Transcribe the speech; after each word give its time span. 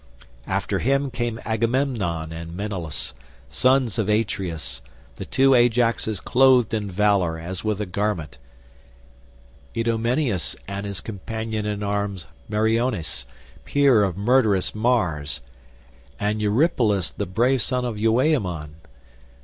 After 0.47 0.79
him 0.79 1.11
came 1.11 1.39
Agamemnon 1.45 2.31
and 2.33 2.57
Menelaus, 2.57 3.13
sons 3.49 3.99
of 3.99 4.09
Atreus, 4.09 4.81
the 5.17 5.25
two 5.25 5.53
Ajaxes 5.53 6.19
clothed 6.19 6.73
in 6.73 6.89
valour 6.89 7.37
as 7.37 7.63
with 7.63 7.79
a 7.79 7.85
garment, 7.85 8.39
Idomeneus 9.77 10.55
and 10.67 10.87
his 10.87 11.01
companion 11.01 11.67
in 11.67 11.83
arms 11.83 12.25
Meriones, 12.49 13.27
peer 13.63 14.01
of 14.03 14.17
murderous 14.17 14.73
Mars, 14.73 15.39
and 16.19 16.41
Eurypylus 16.41 17.11
the 17.11 17.27
brave 17.27 17.61
son 17.61 17.85
of 17.85 17.99
Euaemon. 17.99 18.77